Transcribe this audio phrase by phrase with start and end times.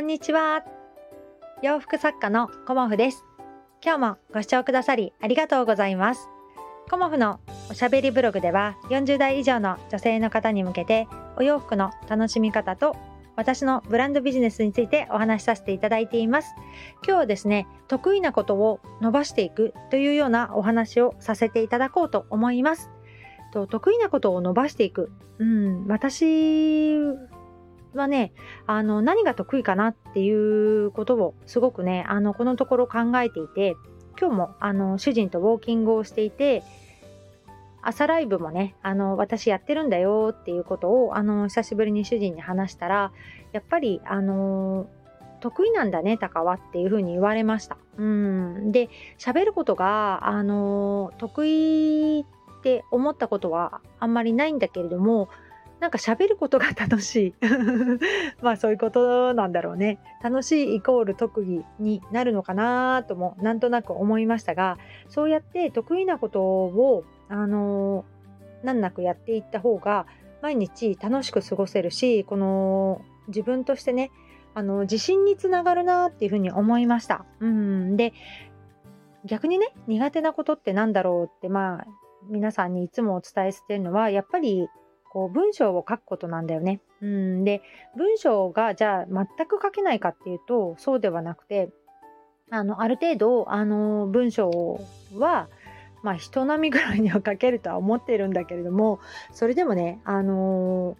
[0.00, 0.64] んにちは。
[1.62, 3.22] 洋服作家のコモフです。
[3.84, 6.30] 今日もご視聴くださりありがとうございます。
[6.90, 7.38] コモフの
[7.70, 12.96] おしゃべりブログでは40代以上の女性の方に向けてお洋服の楽しみ方と
[13.36, 16.54] 私のブランドビジネスについてお話しさせていただいています。
[17.06, 22.90] 今日はですね、得意なことを伸ばしていくというようなお話をさせていただこうと思います。
[23.52, 25.12] と得意なことを伸ばしていく。
[25.38, 26.96] うん、私
[27.94, 28.32] はね、
[28.66, 33.76] あの、何が得意かなっていうことをすごくね、あの、このところ考えていて、
[34.18, 36.62] 今日も、あの、主人とウォーキングをしていて、
[37.82, 43.12] 朝ライブもね、あの、私やってるんだよっていうことを、あの、久しぶりに主人に話したら、
[43.52, 44.86] やっぱり、あの、
[45.40, 47.78] 得意なんだね、タカはっていうふうに言われました。
[47.96, 48.72] うん。
[48.72, 55.30] で、喋ることが、あの、得意って思ったことはあんまりないんだけれども、
[55.80, 57.34] なんか喋ることが楽しい。
[58.42, 59.98] まあそういうことなんだろうね。
[60.22, 68.04] 楽しいイコール特技になるのかなともなんとなく思いましたが、そうやって得意なことを、あの
[68.62, 70.06] 難なくやっていった方が
[70.42, 74.10] 毎日楽しく過ごせるし、この自分としてね、
[74.52, 77.24] あの自信につながるなっていうふうに思いました。
[77.40, 77.96] うん。
[77.96, 78.12] で、
[79.24, 81.86] 逆にね、苦手なことってなんだろうって、まあ、
[82.28, 84.68] 皆さんにいつもお伝えしてるのは、やっぱり
[85.10, 86.80] こう文章を書くことなんだよね。
[87.02, 87.62] うん、で
[87.96, 91.70] 文章がじゃあ全く書けないかっていうとそうではなくて
[92.50, 94.80] あのある程度あの文章
[95.16, 95.48] は
[96.02, 99.00] まあ人並みぐらいには書けるとは思ってるんだけれども
[99.32, 100.96] それでもねあの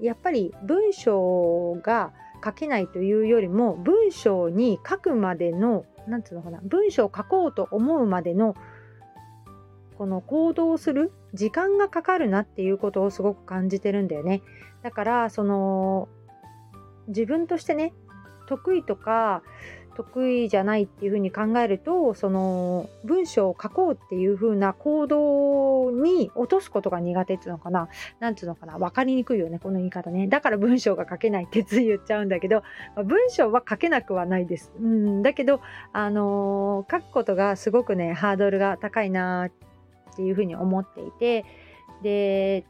[0.00, 8.54] やっぱり文章が書けないというよりも文章に書くまでの何て言うのかな文章を書こうと思うまでの
[9.98, 14.42] この行動する時間がかかるなっていうことをすごく感じてるんだよね。
[14.82, 16.08] だからその
[17.08, 17.92] 自分としてね
[18.46, 19.42] 得意とか
[19.96, 27.88] 得意じゃないっていうふうに考えるとその文章を書こうっていうふうな行動に落とすことが苦手っていうのかな。
[28.18, 28.78] なんていうのかな。
[28.78, 30.26] 分かりにくいよねこの言い方ね。
[30.26, 32.62] だから文章が書けないってつい言っちゃうんだけど、
[32.96, 35.60] まあ、文章は書けなくはないです、うん、だけど
[35.92, 39.69] あのー、書くことがすごくねハードルが高いなって
[40.12, 41.44] っていうふうに思っていて
[42.02, 42.64] で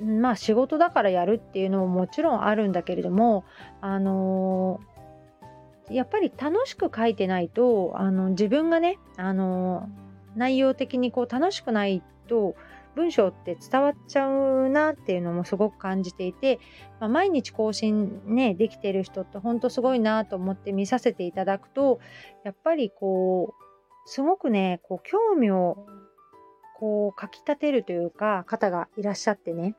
[0.00, 3.44] まあ仕事だからやるっていうのももちろんあるんだけれども
[3.80, 12.56] あのー、やっぱり楽しく書いてないとあの自分がねあのー、内容的にこう楽しくないと
[12.96, 16.58] 文章って伝わっちゃうなっていうのもすごく感じていて、
[16.98, 22.00] まあ、毎日更新ねできてる人って本当すごいなと思って見させていただくと
[22.42, 25.86] やっぱりこうすごくねこう興味を
[26.78, 29.74] こう書き立てるというか方がいらっしゃってね。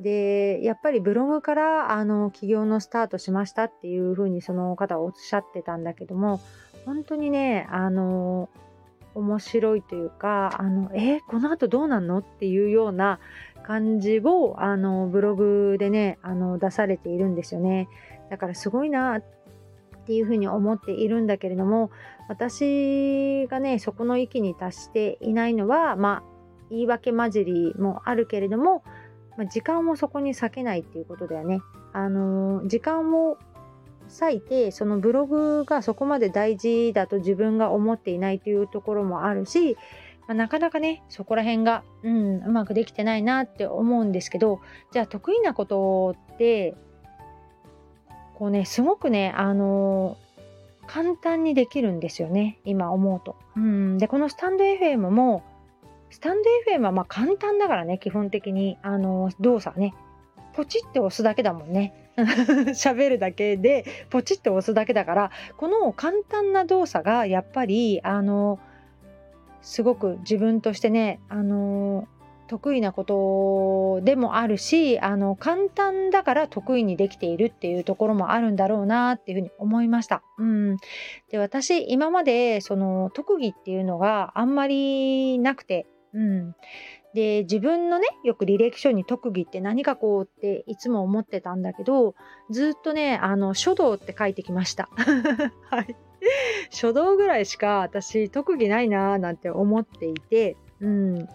[0.00, 6.40] でやっぱりブログからあの起業のスタートしましたっていうふうにその方はおっしゃってたんだけども
[6.84, 8.50] 本当にねあの
[9.14, 13.20] 面白いというかあのえこの後どうなんのっていうような
[13.64, 17.88] 感じをあのブログでねあの出されているんですよね。
[18.30, 19.24] だからすごいなっ
[20.06, 21.90] ていうふうに思っているんだけれども
[22.28, 26.36] 私がねそこの域に達していないのはまあ
[26.70, 28.82] 言い訳混じりもあるけれども、
[29.36, 31.60] まあ、時間をそこに割けないっていうことだよね。
[31.92, 33.38] あのー、時間を
[34.20, 39.76] 割いてそのブログがそこまで大事だと自分が思っていないというところもあるし、
[40.26, 44.60] まあ、なかなかねそこら辺が、うん、うまくできてないなって思うんですけど
[44.92, 46.76] じゃあ得意なことって
[48.36, 53.36] こうねすごくねあのー、簡単にできるんですよね今思うと。
[53.56, 55.42] うんでこのスタンド FM も
[56.10, 59.94] スタンド FM はまあ簡単だからね基本的にあのー、動作ね
[60.54, 62.02] ポチって押すだけだもんね。
[62.16, 68.58] 喋るだけでポチって押すだけだからこの簡単な動作がやっぱりあの
[69.60, 72.08] すごく自分としてねあの
[72.48, 80.22] 得意なことでもあるしあの簡単だから得意にできているっていうところもあるんだろうなっていうふうに思いました。
[80.38, 80.76] うん、
[81.30, 86.54] で私今までその特技っていうのがあんまりなくて、うん、
[87.14, 92.14] で自分のねよく履歴書に特技って何かこうっていつも思ってたんだけど
[92.50, 94.88] ずっとねあの書道って書いてきました。
[95.70, 95.96] はい
[96.70, 101.28] 書道ぐらいしか私特技ないなーなんて思っていて、うん、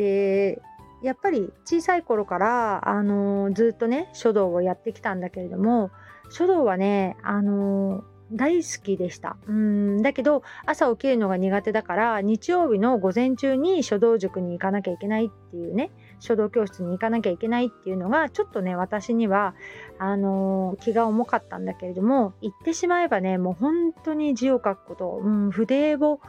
[0.00, 0.62] で
[1.02, 5.90] やっぱり小さい頃から、あのー、ずっとね書道をやってきたんだけれども
[6.30, 8.02] 書道はね、あのー、
[8.32, 9.36] 大好きでした。
[9.46, 19.54] うんだけど朝起きるのが苦手だから日曜日の午前中に書道塾に行かなきゃいけないっていうね書道教室に行かなきゃいけないっていうのがちょっとね私には
[19.98, 26.20] あのー、気が重かったんだけれども行ってしまえばねもう本当に字を書くこと、うん、筆を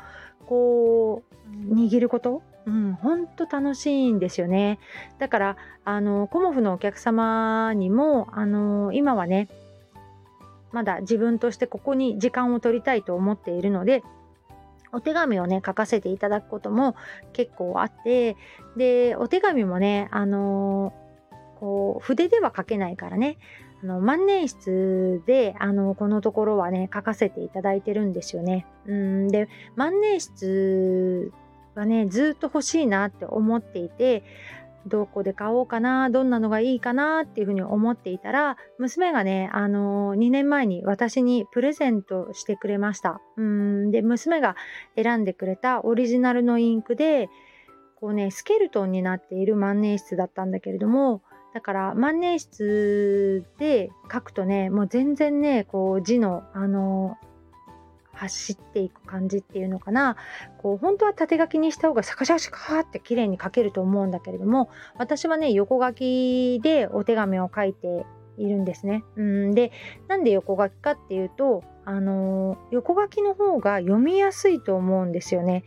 [0.46, 1.24] こ
[1.70, 4.80] う握ることうん、本当楽しいんですよね。
[5.18, 9.50] だから、あの、コモフのお客様にも、あの、今はね、
[10.72, 14.04] まだ自分としてここに時間を取りたいと思っているので、
[14.94, 16.96] お手紙をね書かせていただくことも
[17.34, 18.36] 結構あって
[18.76, 20.94] でお手紙もねあの
[21.60, 23.38] こう筆では書けないからね
[23.84, 28.68] あの万年筆であのこのところはね書かせていただいてるんですよね。
[28.86, 31.32] うんで万年筆
[31.76, 34.24] はねずっと欲しいなって思っていて
[34.88, 43.22] どこで買おうかなどんなのがいいかなっていうふうに思っていたら娘がねあのー2年前に私にプレゼントしてくれました。
[43.38, 44.56] うんで娘が
[44.96, 47.30] 選んでくれたオリジナルのインクで
[47.96, 51.22] こうねスケルトンになっている万年筆だったんだけれども
[51.54, 57.18] だから万年筆で書くとねもう全然ねこう字のあの
[58.28, 60.16] 走っていく感じっていうのかな
[60.62, 68.06] こう本当は縦書きにした方がシャカシャカシャカって綺麗に書けると思うんだけれども私はね横書きでお手紙を書いて
[68.38, 69.04] いるんですね。
[69.16, 69.72] うんで
[70.08, 75.64] なんで横書きかっていうとあの横書きの方が読みやすいと思うんですよね。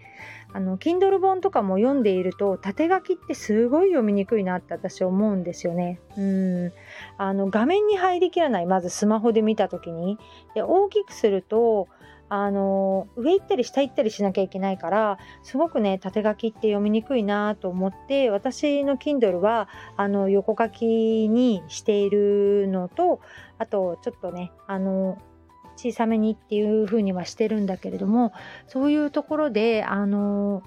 [0.52, 6.00] あの Kindle 本とかも読んでいると縦書きってすごい読みにくいなって私思うんですよね。
[6.16, 6.72] うん
[7.18, 10.16] あの画面に入りきらないまずスマホで見た時に
[10.54, 11.88] で大きくすると
[12.36, 23.20] あの上行ったり下行ったりしなきゃいけないからすごくね縦書きって読みにくいなと思って私の Kindle はあの横書きにしているのと
[23.58, 25.16] あとちょっとねあの
[25.76, 28.32] 小さめにっていう風にはしてるんだけれども
[28.66, 30.64] そういうところであの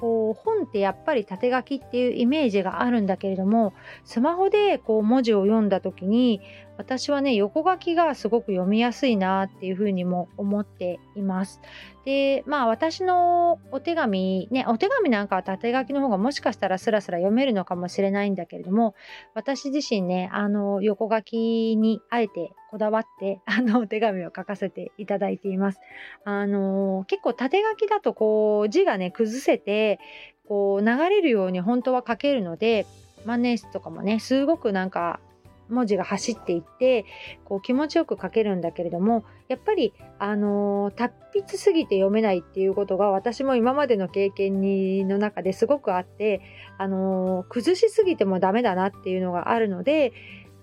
[0.00, 3.74] こう本ってやっぱり縦書きっていうイメージがあるんだけれども
[4.04, 6.40] スマホでこう文字を読んだ時に
[6.76, 11.60] 私はね横書きがすごく読みやすいなっていうふうにも思っています。
[12.08, 18.94] でまあ私のお手紙ねお手紙なんかは縦書きの方がもしかしたらスラスラ読めるのかもしれないんだけれども
[19.34, 25.80] 私自身ねあの横書きにあえてこだわって あのお手紙を書かせていただいています。
[26.24, 30.00] あの結構縦書きだとこう字がね崩せて
[30.46, 32.86] こう流れるように本当は書けるので
[33.26, 35.20] 万年筆とかもねすごくなんか
[35.68, 37.04] 文字が走っていって
[37.44, 46.42] こう気持ちよく書けるんだけれどもやっぱりあの、達筆すぎて読めないっていうことが私も今までの経験にの中ですごくあって
[46.76, 50.12] あの、崩しすぎてもダメだなっていうのがあるので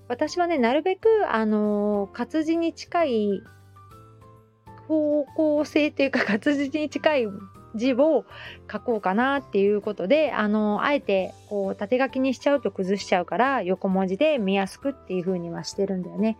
[0.07, 3.41] 私はねなるべくあの、活字に近い
[4.87, 7.27] 方向性というか活字に近い
[7.75, 8.25] 字を
[8.71, 16.37] 書こうかなっていうことであのあえてこう縦書きにしちゃうと崩しちゃうから横文字で見やすくっていう風にはしてるんだよね。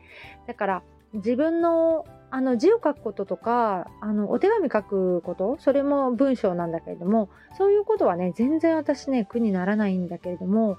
[0.48, 0.84] だから
[1.14, 10.78] 自分のあの字を書くこととかあのお手紙書くことそれも文章なんだけれどもそういうことはね全然私ね苦にならないんだけれども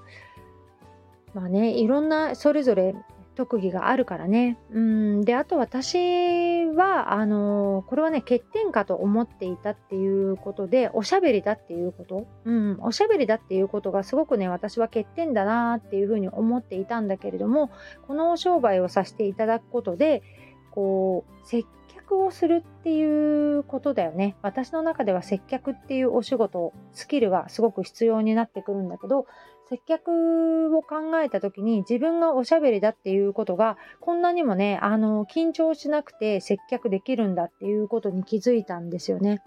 [1.33, 2.93] まあねいろんなそれぞれ
[3.37, 4.57] 特技があるからね。
[4.71, 17.69] うん、で、あと私は、あのこれはね、欠点かと思っていたっていうことで、おしゃべりだっていうこと、うん、おしゃべりだっていうことがすごくね、私は欠点だなっていうふうに思っていたんだけれども、
[18.07, 20.23] このお商売をさせていただくことで、
[20.71, 24.35] こう、接客をするっていうことだよね。
[24.41, 29.27] 私の中では接客っていうお仕事、スキルがすごく必要になってくるんだけど、
[29.69, 39.41] 接客を考えた時に自分がおしゃべりだっていうことがこんなにもねあの緊張しなくて接客できるんだっていうことに気づいたんですよね。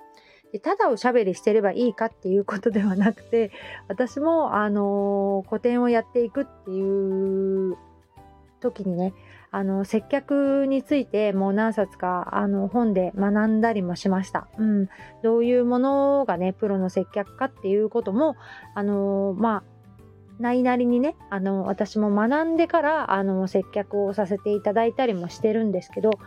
[0.52, 3.52] でただおしゃべりしてればいいかっていうことではなくて
[3.88, 7.76] 私もあの個展をやっていくっていう
[8.60, 9.14] 時にね
[9.52, 14.88] あの接客についてもう何冊かあの本で学んだりもしました、うん、
[15.22, 18.36] どういうものがねプロの接客かっていうことも
[18.74, 19.69] あのまあ
[20.40, 26.18] ないなりにねあの私も学んでからあの接客をさせていただいたりもしてるんですけど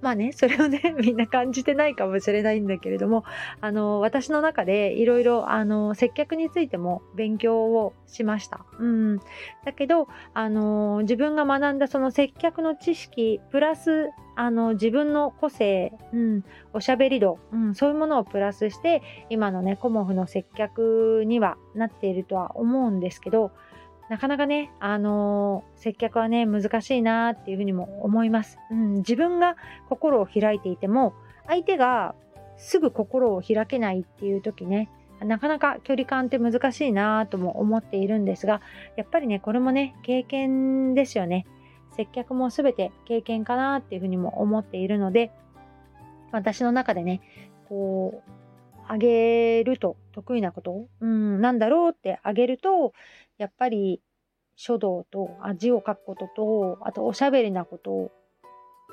[0.00, 3.24] まあね それをねみんな感じてないかもしれないんだけれども
[3.60, 5.46] あの私の中でいろいろ
[5.94, 8.64] 接客についても勉強をしました。
[8.78, 9.18] うん、
[9.64, 23.50] だけどあの自分が学んだその接客の知識プラスあの自分の個性、うん、おしゃべり度、うん、そういうものをプラスして今のねコモフの接客にはなっているとは思うんですけど
[24.08, 28.58] なかなかね、あのー、接客はね、難しいなっていうふうにも思います。
[28.70, 29.56] うん、自分が
[29.90, 31.12] 心を開いていても、
[31.46, 32.14] 相手が
[32.56, 34.88] すぐ心を開けないっていう時ね、
[35.20, 38.62] なかなか距離感って難しいなとも思っているんですが、
[38.96, 41.44] やっぱりね、これもね、経験ですよね。
[41.98, 45.32] 接客も全て経験かなっていうふうにも思っているので、
[46.30, 47.20] 私の中でね、
[47.68, 48.30] こう、
[48.86, 52.92] あげると得意なこと、うん、なんだろうってあげると、
[53.36, 54.00] やっぱり
[54.54, 58.12] 書道と字を書くことと、あとおしゃべりなこと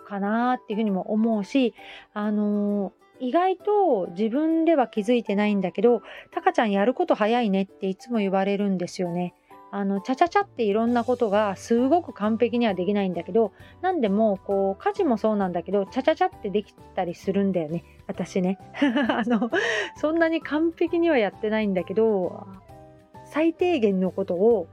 [0.08, 1.76] かなっていうふうにも思うし、
[2.16, 9.36] あのー、意外と自分では気づいてないんだけど、タカちゃんやること早いねっていつも言われるんですよね。
[9.76, 13.52] あの、ちゃちゃちゃっていろんなことがすごく完璧にはできないんだけど、
[13.82, 17.84] なんでも、こう、家事もそうなんだけど、ちゃちゃちゃってできたりするんだよね。
[18.08, 18.58] 私ね。
[19.10, 19.52] あの、
[19.98, 22.48] そんなに完璧にはやってないんだけど、
[23.26, 24.70] 最低限のことを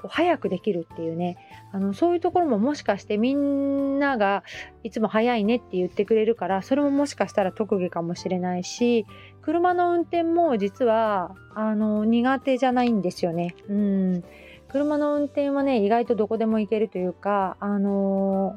[0.00, 1.36] こう早くできるっていうね
[1.72, 4.44] あのそういうところももしかしてみんなが
[4.84, 9.06] いつも早いねって言ってくれるからそれももしかしたら特技かもしれないし
[9.48, 13.54] 車の運転も実はあの苦手じゃないんですよね。
[13.66, 14.24] うん
[14.68, 18.56] 車の運転はね意外とどこでも行けるというかあの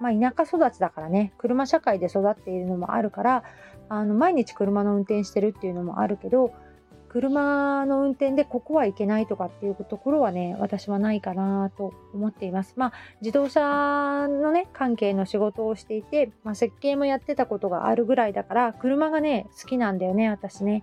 [0.00, 3.44] まあ、田舎育ちだからね車社会で育っているのもあるから
[3.88, 6.52] あの毎日車の運転してるっていうのもあるけど
[7.14, 12.74] 車の運転でここはいけないとかっていうところはね、私はないかなと思っています。
[12.76, 20.82] まあ、自動車のね、関係の仕事をしていて、まあ、設計もやってたことがあるぐらいだから、車がね、好きなんだよね、私ね。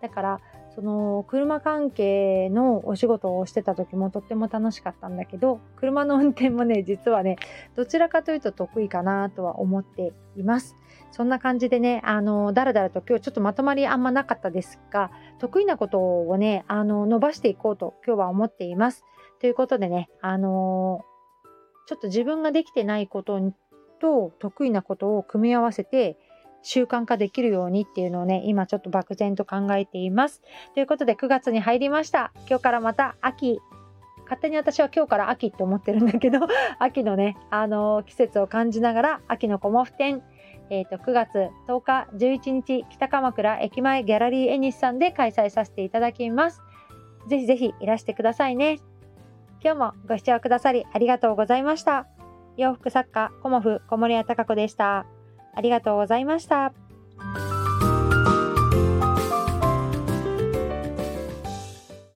[0.00, 0.40] だから、
[0.74, 7.36] その車関係のお仕事をしてた時もとっても楽しかったんだけど、車の運転もね、実はね、
[7.76, 10.74] どちらかというと得意かなとは思っています。
[11.16, 19.02] そんな感じでね、あの、だらだらと今日ちょっとまとまりあんまなかったですが、得意なことをね、あの、伸ばしていこうと今日は思っています。
[19.40, 21.00] ということでね、あの
[21.86, 23.40] ちょっと自分ができてないこと
[23.98, 26.18] と得意なことを組み合わせて、
[26.62, 30.42] 習慣化できるようにっていうのをね、今ちょっと漠然と考えています。
[30.74, 32.32] ということで9月に入りました。
[32.46, 33.58] 今日からまた秋
[34.26, 36.40] 勝手に私は今日から秋って思ってるんだけど、
[36.78, 40.22] 秋のね、あのー、季節を感じながら、秋のコモフ展、
[40.70, 46.60] えー、と9月10日11日北鎌倉駅前ギャラリーエニスさんで開催させていただきます。
[47.28, 48.78] ぜひぜひいらしてくださいね。
[49.62, 52.06] 今日もご視聴くださりありがとうございました。
[52.56, 55.06] 洋服作家コモフ小森屋隆子でした。
[55.54, 56.72] ありがとうございました。